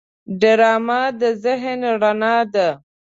[0.39, 2.67] ډرامه د ذهن رڼا ده